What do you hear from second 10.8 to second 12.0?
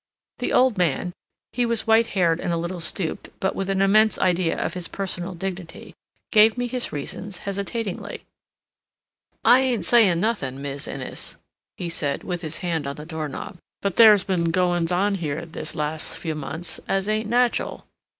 Innes," he